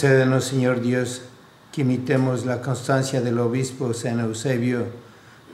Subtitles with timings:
[0.00, 1.20] Concédenos, Señor Dios,
[1.70, 4.86] que imitemos la constancia del obispo San Eusebio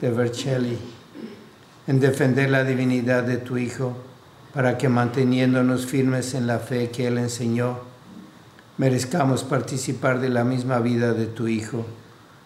[0.01, 0.79] de Vercelli
[1.89, 3.97] en defender la divinidad de tu Hijo,
[4.55, 7.81] para que manteniéndonos firmes en la fe que Él enseñó,
[8.79, 11.85] merezcamos participar de la misma vida de tu Hijo,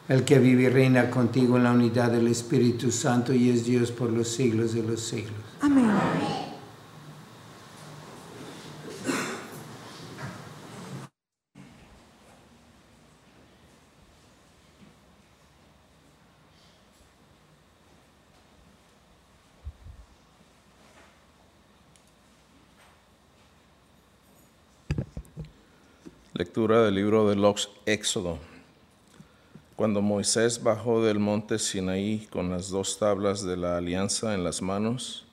[0.09, 3.93] el que vive y reina contigo en la unidad del Espíritu Santo y es Dios
[3.93, 5.37] por los siglos de los siglos.
[5.61, 6.50] Amén.
[26.51, 28.37] Lectura del libro de los Éxodo.
[29.77, 34.61] Cuando Moisés bajó del monte Sinaí con las dos tablas de la alianza en las
[34.61, 35.29] manos,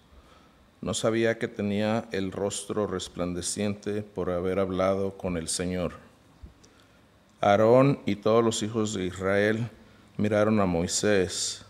[0.79, 5.93] no sabía que tenía el rostro resplandeciente por haber hablado con el Señor.
[7.41, 9.71] Aarón y todos los hijos de Israel
[10.17, 11.65] miraron a Moisés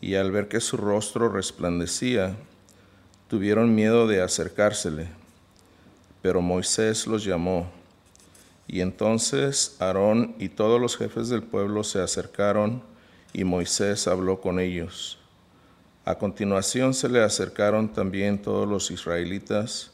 [0.00, 2.36] y al ver que su rostro resplandecía,
[3.28, 5.08] tuvieron miedo de acercársele.
[6.22, 7.81] Pero Moisés los llamó
[8.72, 12.82] y entonces Aarón y todos los jefes del pueblo se acercaron
[13.34, 15.18] y Moisés habló con ellos.
[16.06, 19.92] A continuación se le acercaron también todos los israelitas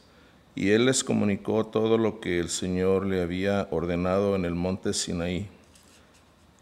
[0.55, 4.93] y él les comunicó todo lo que el Señor le había ordenado en el monte
[4.93, 5.49] Sinaí.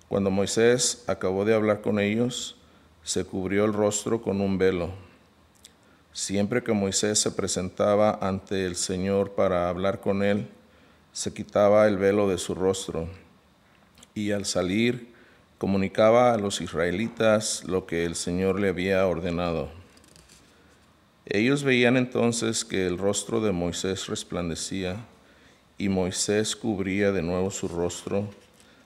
[0.10, 2.56] Cuando Moisés acabó de hablar con ellos,
[3.04, 4.90] se cubrió el rostro con un velo.
[6.14, 10.50] Siempre que Moisés se presentaba ante el Señor para hablar con él,
[11.18, 13.10] se quitaba el velo de su rostro
[14.14, 15.16] y al salir
[15.58, 19.70] comunicaba a los israelitas lo que el Señor le había ordenado.
[21.26, 24.98] Ellos veían entonces que el rostro de Moisés resplandecía
[25.80, 28.30] y Moisés cubría de nuevo su rostro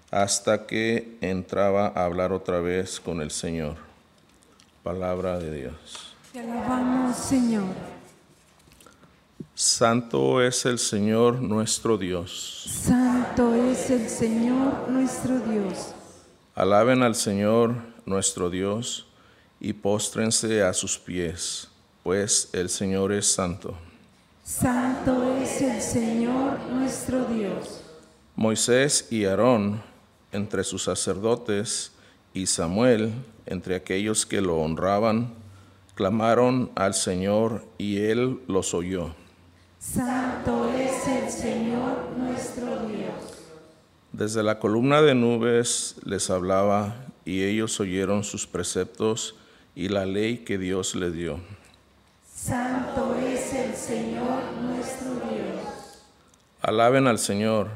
[0.09, 3.75] hasta que entraba a hablar otra vez con el Señor.
[4.83, 6.15] Palabra de Dios.
[6.33, 7.90] Alabamos, Señor.
[9.53, 12.65] Santo es el Señor nuestro Dios.
[12.67, 15.93] Santo es el Señor nuestro Dios.
[16.55, 17.75] Alaben al Señor
[18.05, 19.07] nuestro Dios
[19.59, 21.69] y póstrense a sus pies,
[22.03, 23.75] pues el Señor es santo.
[24.43, 27.81] Santo es el Señor nuestro Dios.
[28.35, 29.81] Moisés y Aarón
[30.31, 31.91] entre sus sacerdotes
[32.33, 33.13] y Samuel
[33.45, 35.33] entre aquellos que lo honraban,
[35.95, 39.13] clamaron al Señor y él los oyó.
[39.81, 43.15] Santo es el Señor nuestro Dios.
[44.11, 46.93] Desde la columna de nubes les hablaba
[47.25, 49.35] y ellos oyeron sus preceptos
[49.73, 51.39] y la ley que Dios le dio.
[52.31, 56.03] Santo es el Señor nuestro Dios.
[56.61, 57.67] Alaben al Señor,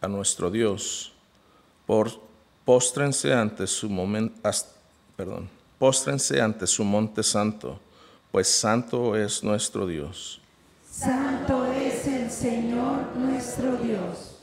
[0.00, 1.12] a nuestro Dios,
[1.84, 2.10] por
[2.64, 4.50] póstrense ante su momento,
[5.14, 7.78] perdón, póstrense ante su monte santo,
[8.32, 10.39] pues santo es nuestro Dios.
[10.90, 14.36] Santo es el Señor nuestro Dios.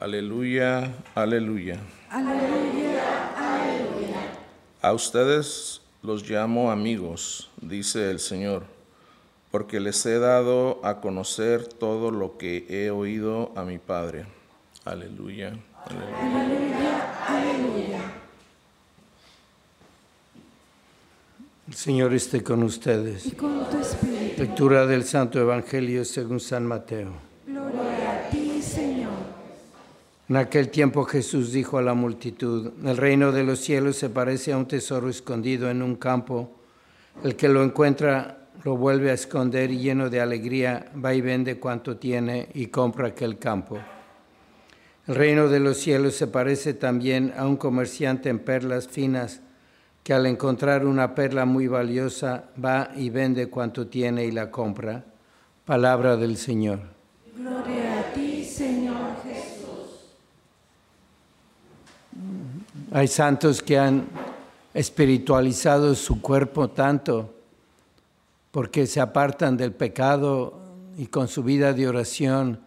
[0.00, 1.78] Aleluya, aleluya.
[2.10, 4.16] Aleluya, aleluya.
[4.80, 8.71] A ustedes los llamo amigos, dice el Señor,
[9.52, 14.24] porque les he dado a conocer todo lo que he oído a mi Padre.
[14.86, 15.52] Aleluya,
[15.84, 16.18] aleluya.
[16.18, 18.00] Aleluya, aleluya.
[21.68, 23.26] El Señor esté con ustedes.
[23.26, 24.40] Y con tu espíritu.
[24.40, 27.12] Lectura del Santo Evangelio según San Mateo.
[27.46, 29.12] Gloria a ti, Señor.
[30.30, 34.54] En aquel tiempo Jesús dijo a la multitud, el reino de los cielos se parece
[34.54, 36.50] a un tesoro escondido en un campo.
[37.22, 41.58] El que lo encuentra lo vuelve a esconder y lleno de alegría va y vende
[41.58, 43.78] cuanto tiene y compra aquel campo.
[45.06, 49.40] El reino de los cielos se parece también a un comerciante en perlas finas
[50.04, 55.04] que al encontrar una perla muy valiosa va y vende cuanto tiene y la compra.
[55.64, 56.80] Palabra del Señor.
[57.36, 60.06] Gloria a ti, Señor Jesús.
[62.92, 64.06] Hay santos que han
[64.74, 67.41] espiritualizado su cuerpo tanto
[68.52, 70.60] porque se apartan del pecado
[70.96, 72.60] y con su vida de oración,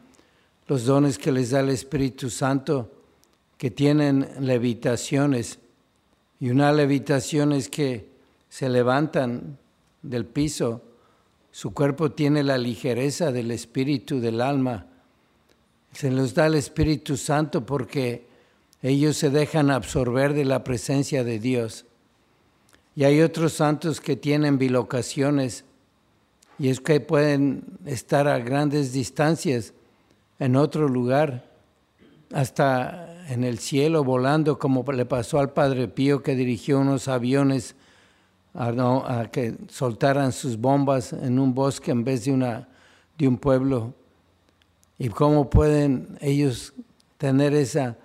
[0.67, 2.91] los dones que les da el Espíritu Santo,
[3.57, 5.59] que tienen levitaciones.
[6.39, 8.09] Y una levitación es que
[8.49, 9.57] se levantan
[10.01, 10.81] del piso,
[11.51, 14.87] su cuerpo tiene la ligereza del espíritu, del alma.
[15.93, 18.27] Se los da el Espíritu Santo porque
[18.81, 21.85] ellos se dejan absorber de la presencia de Dios.
[22.95, 25.63] Y hay otros santos que tienen bilocaciones
[26.57, 29.73] y es que pueden estar a grandes distancias
[30.39, 31.49] en otro lugar,
[32.33, 37.75] hasta en el cielo volando, como le pasó al Padre Pío que dirigió unos aviones
[38.53, 42.67] a, que soltaran sus bombas en un bosque en vez de, una,
[43.17, 43.93] de un pueblo.
[44.97, 46.73] Y cómo pueden ellos
[47.17, 47.97] tener esa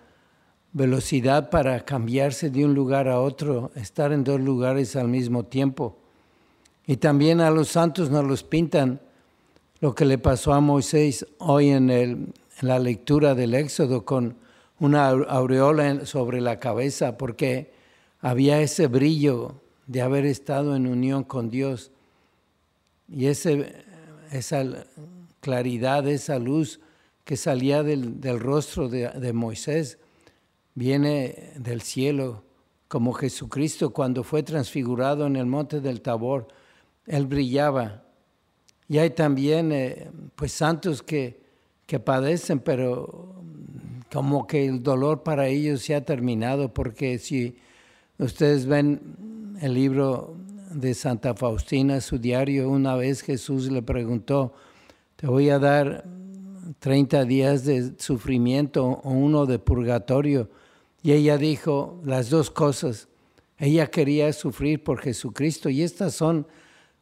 [0.73, 6.00] velocidad para cambiarse de un lugar a otro, estar en dos lugares al mismo tiempo.
[6.91, 9.01] Y también a los santos nos los pintan
[9.79, 14.35] lo que le pasó a Moisés hoy en, la lectura del Éxodo con
[14.81, 17.73] una aureola sobre la cabeza, porque
[18.21, 19.55] había ese brillo
[19.87, 21.93] de haber estado en unión con Dios.
[23.09, 23.85] Y ese,
[24.33, 24.65] esa
[25.39, 26.81] claridad, esa luz
[27.25, 29.99] que salía del, rostro de Moisés
[30.75, 32.43] viene del cielo,
[32.89, 36.49] como Jesucristo cuando fue transfigurado en el monte del Tabor,
[37.11, 38.05] Él brillaba.
[38.89, 41.41] Y hay también eh, pues santos que,
[41.87, 43.35] que padecen, pero
[44.13, 47.57] como que el dolor para ellos se ha terminado, porque si
[48.19, 49.01] ustedes ven
[49.61, 50.37] el libro
[50.73, 54.55] de Santa Faustina, su diario, una vez Jesús le preguntó,
[55.17, 56.05] te voy a dar
[56.79, 60.49] 30 días de sufrimiento o uno de purgatorio.
[61.03, 63.09] Y ella dijo las dos cosas.
[63.59, 66.47] Ella quería sufrir por Jesucristo y estas son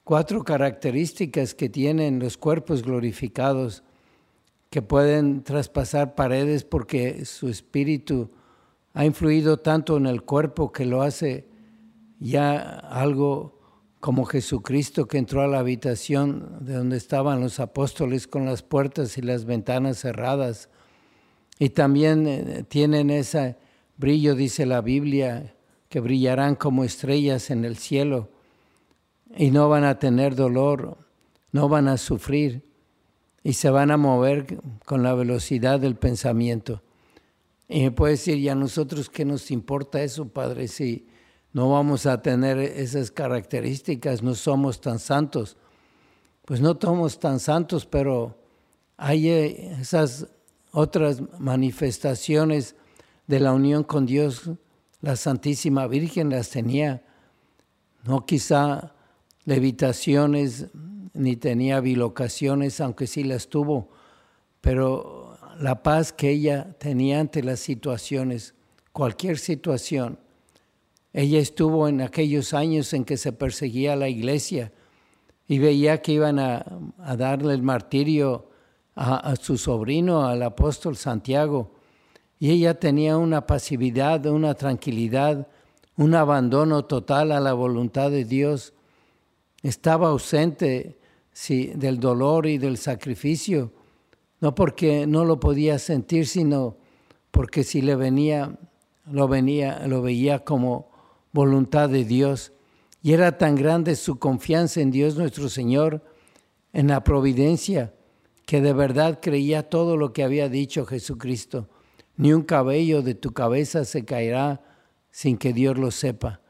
[0.08, 3.82] cuatro características que tienen los cuerpos glorificados
[4.70, 8.30] que pueden traspasar paredes porque su espíritu
[8.94, 11.46] ha influido tanto en el cuerpo que lo hace
[12.20, 13.60] ya algo
[14.00, 19.18] como Jesucristo que entró a la habitación de donde estaban los apóstoles con las puertas
[19.18, 20.70] y las ventanas cerradas.
[21.58, 23.58] Y también tienen ese
[23.98, 25.54] brillo, dice la Biblia,
[25.90, 28.30] que brillarán como estrellas en el cielo
[29.36, 30.98] y no van a tener dolor,
[31.52, 32.62] no van a sufrir
[33.42, 36.82] y se van a mover con la velocidad del pensamiento.
[37.68, 40.68] Y me puede decir, ¿y a nosotros qué nos importa eso, Padre?
[40.68, 41.06] Si
[41.52, 45.56] no vamos a tener esas características, no somos tan santos.
[46.44, 48.38] Pues no somos tan santos, pero
[48.96, 50.26] hay eh, esas
[50.72, 52.74] otras manifestaciones
[53.26, 54.50] de la unión con Dios.
[55.00, 57.04] La Santísima Virgen las tenía,
[58.04, 58.94] no quizá
[59.48, 60.66] levitaciones
[61.14, 63.88] ni tenía bilocaciones, aunque sí las tuvo,
[64.60, 68.54] pero la paz que ella tenía ante las situaciones,
[68.92, 70.18] cualquier situación.
[71.14, 74.70] Ella estuvo en aquellos años en que se perseguía la iglesia
[75.46, 76.66] y veía que iban a,
[77.16, 78.50] darle el martirio
[78.94, 81.72] a, a, su sobrino, al apóstol Santiago.
[82.38, 85.48] Y ella tenía una pasividad, una tranquilidad,
[85.96, 88.74] un abandono total a la voluntad de Dios.
[89.68, 90.98] Estaba ausente
[91.30, 93.70] sí, del dolor y del sacrificio,
[94.40, 96.78] no porque no lo podía sentir, sino
[97.30, 98.58] porque si le venía,
[99.04, 100.90] lo venía, lo veía como
[101.32, 102.52] voluntad de Dios.
[103.02, 106.02] Y era tan grande su confianza en Dios nuestro Señor,
[106.72, 107.92] en la providencia,
[108.46, 111.68] que de verdad creía todo lo que había dicho Jesucristo.
[112.16, 114.62] Ni un cabello de tu cabeza se caerá
[115.10, 116.40] sin que Dios lo sepa.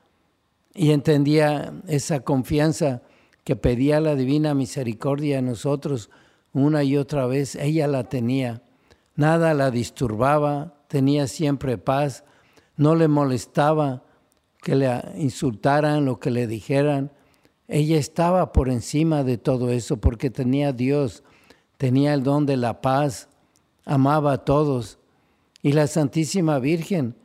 [0.72, 3.02] Y entendía esa confianza
[3.48, 6.10] que pedía la divina misericordia a nosotros
[6.52, 8.60] una y otra vez, ella la tenía.
[9.16, 12.24] Nada la disturbaba, tenía siempre paz,
[12.76, 14.04] no le molestaba
[14.60, 17.10] que le insultaran, lo que le dijeran.
[17.68, 21.24] Ella estaba por encima de todo eso porque tenía Dios,
[21.78, 23.30] tenía el don de la paz,
[23.86, 24.98] amaba a todos.
[25.62, 27.16] Y la Santísima Virgen,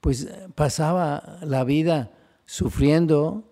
[0.00, 2.12] pues pasaba la vida
[2.46, 3.44] sufriendo,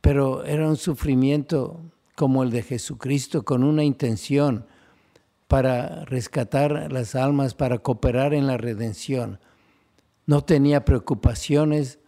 [0.00, 1.80] pero era un sufrimiento
[2.14, 4.66] como el de Jesucristo, con una intención
[5.48, 9.40] para rescatar las almas, para cooperar en la redención.
[10.26, 11.98] No tenía preocupaciones,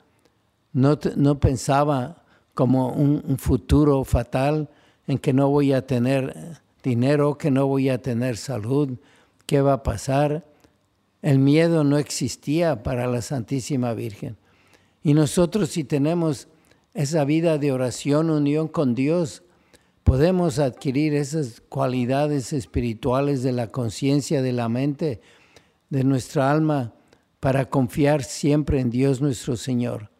[0.73, 4.69] no, no pensaba como un, un, futuro fatal
[5.07, 8.91] en que no voy a tener dinero, que no voy a tener salud,
[9.47, 10.47] qué va a pasar.
[11.21, 14.37] El miedo no existía para la Santísima Virgen.
[15.03, 16.49] Y nosotros si tenemos
[16.95, 19.43] esa vida de oración, unión con Dios,
[20.05, 25.21] podemos adquirir esas cualidades espirituales de la conciencia, de la mente,
[25.91, 26.95] de nuestra alma,
[27.41, 30.11] para confiar siempre en Dios nuestro Señor.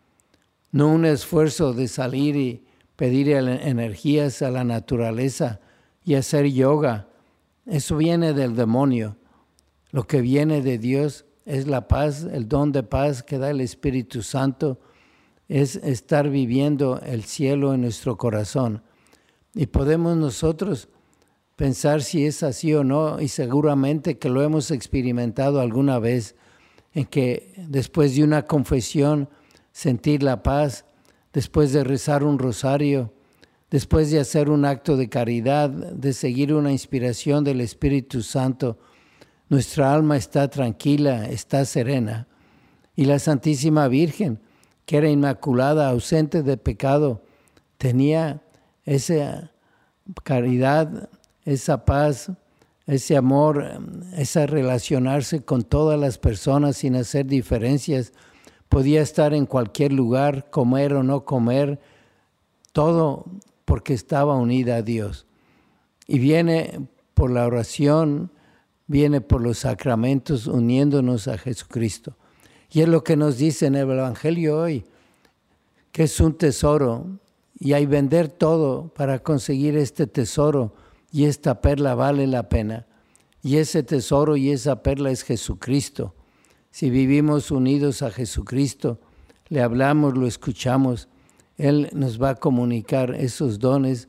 [0.71, 2.65] No un esfuerzo de salir y
[2.97, 5.61] pedir energías a la naturaleza
[6.05, 7.09] y hacer yoga.
[7.67, 9.17] Eso viene del demonio.
[9.91, 13.61] Lo que viene de Dios es la paz, el don de paz que da el
[13.61, 14.81] Espíritu Santo
[15.53, 18.83] es estar viviendo el cielo en nuestro corazón.
[19.55, 20.89] Y podemos nosotros
[21.57, 26.37] pensar si es así o no, y seguramente que lo hemos experimentado alguna vez,
[26.95, 29.29] en que después de una confesión
[29.73, 30.87] sentir la paz,
[31.35, 33.13] después de rezar un rosario,
[33.71, 38.79] después de hacer un acto de caridad, de seguir una inspiración del Espíritu Santo,
[39.51, 42.27] nuestra alma está tranquila, está serena.
[42.97, 44.41] Y la Santísima Virgen,
[44.87, 47.23] que era inmaculada, ausente de pecado,
[47.79, 48.43] tenía
[48.85, 49.51] esa
[50.25, 51.09] caridad,
[51.45, 52.31] esa paz,
[52.87, 53.81] ese amor,
[54.17, 58.13] esa relacionarse con todas las personas sin hacer diferencias.
[58.69, 61.81] Podía estar en cualquier lugar, comer o no comer,
[62.73, 63.25] todo
[63.65, 65.27] porque estaba unida a Dios.
[66.07, 68.33] Y viene por la oración,
[68.87, 72.17] viene por los sacramentos uniéndonos a Jesucristo.
[72.73, 74.85] Y es lo que nos dice en el Evangelio hoy,
[75.93, 77.07] que es un tesoro
[77.59, 80.73] y hay vender todo para conseguir este tesoro
[81.13, 82.87] y esta perla vale la pena.
[83.43, 86.15] Y ese tesoro y esa perla es Jesucristo.
[86.71, 88.99] Si vivimos unidos a Jesucristo,
[89.49, 91.09] le hablamos, lo escuchamos,
[91.59, 94.09] Él nos va a comunicar esos dones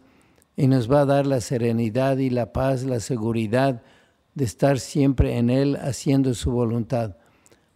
[0.56, 3.84] y nos va a dar la serenidad y la paz, la seguridad
[4.36, 7.18] de estar siempre en Él haciendo su voluntad.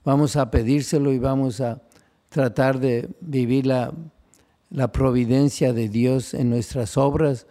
[0.07, 1.81] Vamos a pedírselo y vamos a
[2.29, 3.91] tratar de vivir la,
[4.93, 7.45] providencia de Dios en nuestras obras,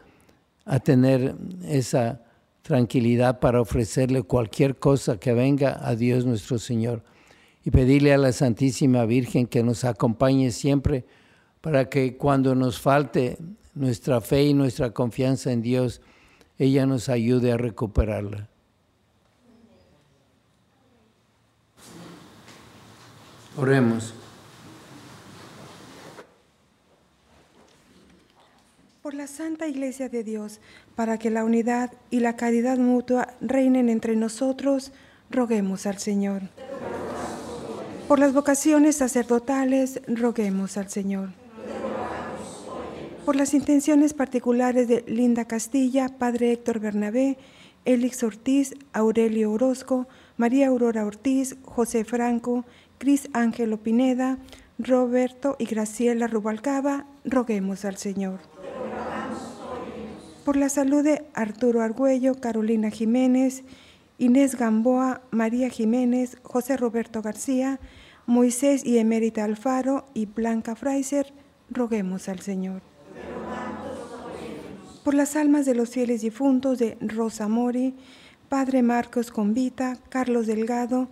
[0.64, 1.34] a tener
[1.66, 2.22] esa
[2.62, 7.02] tranquilidad para ofrecerle cualquier cosa que venga a Dios nuestro Señor
[7.62, 11.04] y pedirle a la Santísima Virgen que nos acompañe siempre
[11.60, 13.36] para que cuando nos falte
[13.74, 16.00] nuestra fe y nuestra confianza en Dios,
[16.56, 18.48] ella nos ayude a recuperarla.
[23.56, 24.12] Oremos.
[29.02, 30.60] Por la Santa Iglesia de Dios,
[30.94, 34.92] para que la unidad y la caridad mutua reinen entre nosotros,
[35.30, 36.42] roguemos al Señor.
[38.08, 41.30] Por las vocaciones sacerdotales, roguemos al Señor.
[43.24, 47.38] Por las intenciones particulares de Linda Castilla, Padre Héctor Bernabé,
[47.86, 52.64] Elix Ortiz, Aurelio Orozco, María Aurora Ortiz, José Franco,
[52.98, 54.38] Cris Ángelo Pineda,
[54.78, 58.40] Roberto y Graciela Rubalcaba, roguemos al Señor
[60.46, 63.64] por la salud de Arturo Argüello, Carolina Jiménez,
[64.16, 67.80] Inés Gamboa, María Jiménez, José Roberto García,
[68.26, 71.32] Moisés y Emérita Alfaro y Blanca Fraiser,
[71.68, 72.80] roguemos al Señor.
[75.02, 77.96] Por las almas de los fieles difuntos de Rosa Mori,
[78.48, 81.08] Padre Marcos Convita, Carlos Delgado,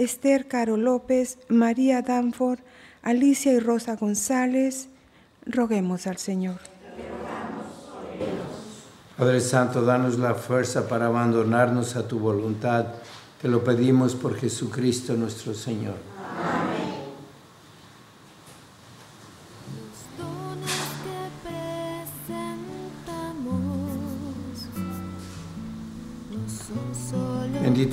[0.00, 2.60] Esther Caro López, María Danford,
[3.02, 4.88] Alicia y Rosa González,
[5.44, 6.58] roguemos al Señor.
[9.18, 12.86] Padre Santo, danos la fuerza para abandonarnos a tu voluntad.
[13.42, 15.96] Te lo pedimos por Jesucristo nuestro Señor.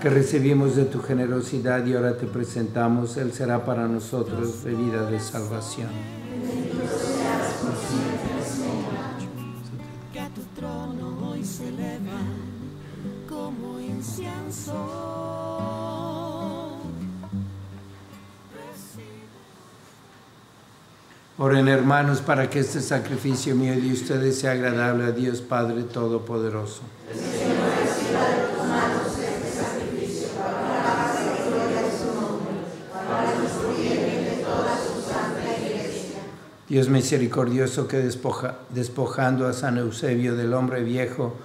[0.00, 3.16] que recibimos de tu generosidad y ahora te presentamos.
[3.16, 5.90] Él será para nosotros bebida de salvación.
[10.12, 12.20] Que tu trono hoy se eleva
[13.28, 14.72] como incienso.
[21.38, 26.80] Oren hermanos para que este sacrificio mío de ustedes sea agradable a Dios Padre Todopoderoso.
[36.68, 37.98] Dios misericordioso que
[38.70, 41.36] despojando a San Eusebio del hombre viejo,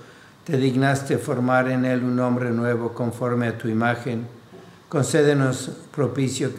[0.46, 4.26] te dignaste formar en él un hombre nuevo conforme a tu imagen,
[4.90, 6.50] concédenos propicio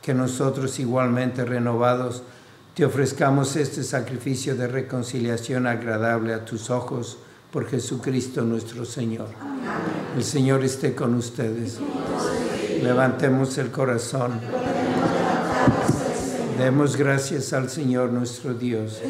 [0.00, 2.22] que nosotros igualmente renovados
[2.74, 7.18] te ofrezcamos este sacrificio de reconciliación agradable a tus ojos
[7.52, 9.28] por Jesucristo nuestro Señor.
[10.16, 11.78] El Señor esté con ustedes.
[12.82, 14.40] Levantemos el corazón.
[16.58, 19.00] Demos gracias al Señor nuestro Dios.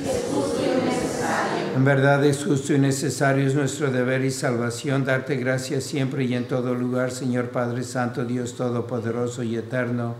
[1.74, 6.34] En verdad es justo y necesario, es nuestro deber y salvación darte gracias siempre y
[6.34, 10.14] en todo lugar, Señor Padre Santo, Dios Todopoderoso y Eterno,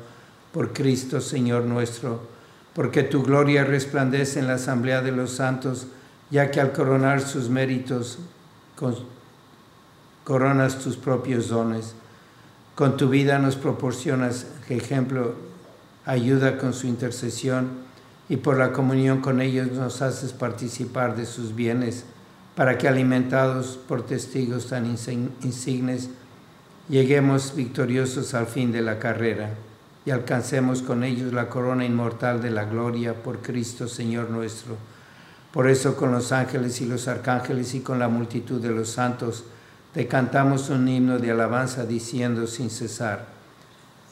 [0.52, 2.38] por Cristo, Señor nuestro
[2.78, 5.88] porque tu gloria resplandece en la asamblea de los santos,
[6.30, 8.20] ya que al coronar sus méritos,
[10.22, 11.94] coronas tus propios dones.
[12.76, 15.34] Con tu vida nos proporcionas ejemplo,
[16.08, 17.68] ayuda con su intercesión
[18.30, 22.04] y por la comunión con ellos nos haces participar de sus bienes,
[22.56, 26.08] para que alimentados por testigos tan insignes,
[26.88, 29.50] lleguemos victoriosos al fin de la carrera
[30.06, 34.76] y alcancemos con ellos la corona inmortal de la gloria por Cristo Señor nuestro.
[35.52, 39.44] Por eso con los ángeles y los arcángeles y con la multitud de los santos
[39.92, 43.37] te cantamos un himno de alabanza diciendo sin cesar,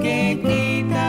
[0.00, 1.07] que quita.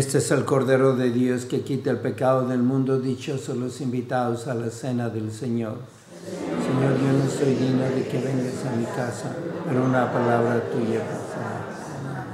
[0.00, 2.98] Este es el Cordero de Dios que quita el pecado del mundo.
[2.98, 5.76] Dichosos los invitados a la cena del Señor.
[6.24, 9.36] Señor, yo no soy digno de que vengas a mi casa,
[9.68, 12.24] pero una palabra tuya pasará.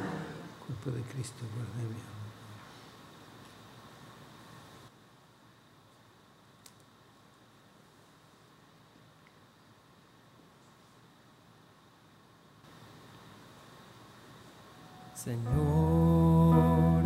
[0.64, 1.96] Cuerpo de Cristo, guárdeme.
[15.16, 16.35] Señor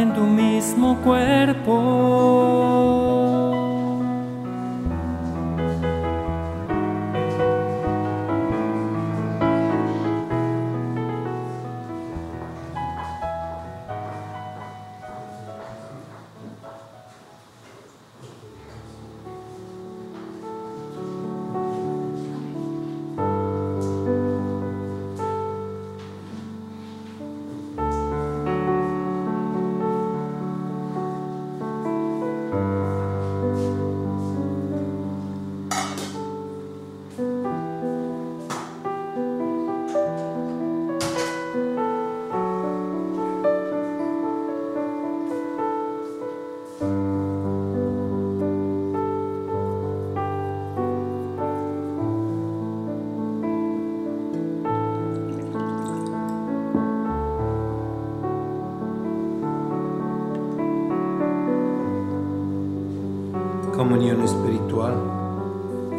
[0.00, 1.70] en tu mismo cuerpo.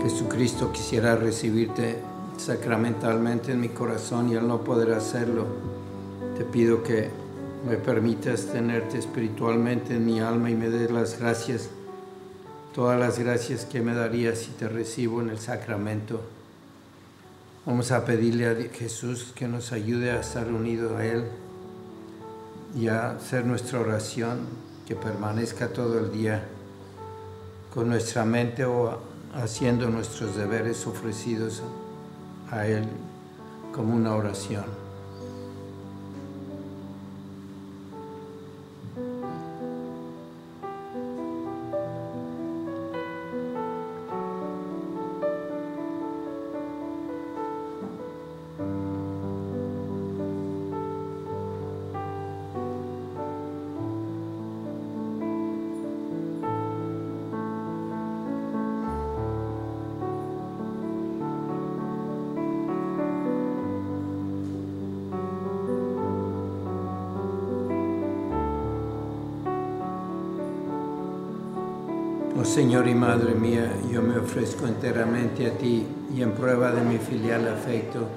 [0.01, 1.99] Jesucristo quisiera recibirte
[2.37, 5.45] sacramentalmente en mi corazón y al no poder hacerlo,
[6.37, 7.09] te pido que
[7.67, 11.69] me permitas tenerte espiritualmente en mi alma y me des las gracias,
[12.73, 16.21] todas las gracias que me darías si te recibo en el sacramento.
[17.65, 21.25] Vamos a pedirle a Jesús que nos ayude a estar unidos a Él
[22.75, 24.39] y a hacer nuestra oración
[24.87, 26.43] que permanezca todo el día
[27.73, 28.99] con nuestra mente o
[29.33, 31.61] haciendo nuestros deberes ofrecidos
[32.51, 32.85] a Él
[33.73, 34.80] como una oración.
[72.53, 76.97] Señor y Madre mía, yo me ofrezco enteramente a ti y en prueba de mi
[76.97, 78.09] filial afecto,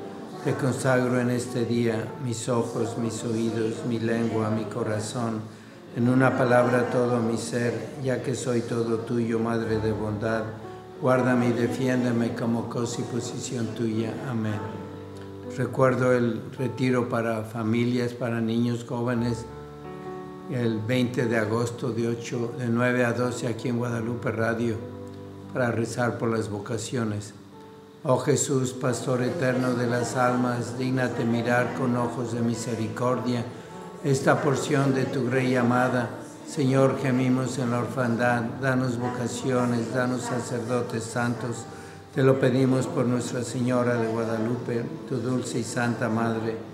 [0.42, 5.40] te consagro en este día mis ojos, mis oídos, mi lengua, mi corazón,
[5.94, 10.42] en una palabra todo mi ser, ya que soy todo tuyo, Madre de bondad.
[11.00, 14.12] Guárdame y defiéndeme como cosa y posición tuya.
[14.28, 14.58] Amén.
[15.56, 19.46] Recuerdo el retiro para familias, para niños jóvenes
[20.50, 24.76] el 20 de agosto de, 8, de 9 a 12 aquí en Guadalupe Radio
[25.52, 27.32] para rezar por las vocaciones.
[28.02, 33.44] Oh Jesús, Pastor eterno de las almas, dígnate mirar con ojos de misericordia
[34.04, 36.10] esta porción de tu Grey amada.
[36.46, 41.64] Señor, gemimos en la orfandad, danos vocaciones, danos sacerdotes santos.
[42.14, 46.73] Te lo pedimos por Nuestra Señora de Guadalupe, tu dulce y santa Madre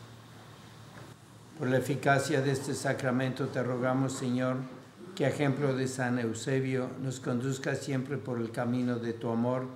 [1.61, 4.55] Por la eficacia de este sacramento te rogamos, Señor,
[5.13, 9.67] que ejemplo de San Eusebio nos conduzca siempre por el camino de tu amor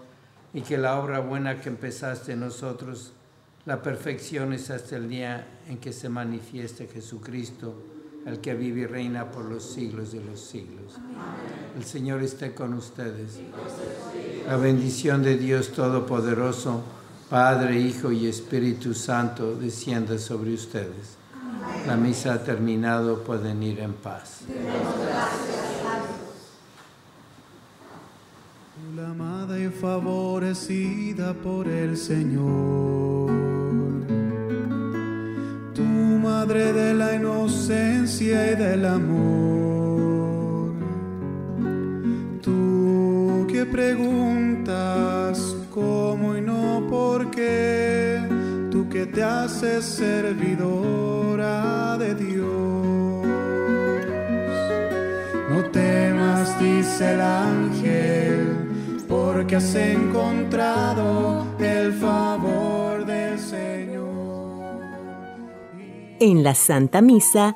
[0.51, 3.13] y que la obra buena que empezaste en nosotros
[3.67, 7.75] la perfecciones hasta el día en que se manifieste Jesucristo,
[8.25, 10.93] el que vive y reina por los siglos de los siglos.
[11.77, 13.37] El Señor esté con ustedes.
[14.47, 16.81] La bendición de Dios Todopoderoso,
[17.29, 21.24] Padre, Hijo y Espíritu Santo, descienda sobre ustedes.
[21.87, 24.41] La misa ha terminado, pueden ir en paz.
[29.15, 33.31] amada y favorecida por el Señor.
[35.73, 40.73] Tu madre de la inocencia y del amor.
[42.41, 47.84] Tú que preguntas cómo y no por qué.
[49.81, 53.25] Servidora de Dios.
[55.49, 64.83] No temas, dice el ángel, porque has encontrado el favor del Señor.
[66.19, 67.55] En la Santa Misa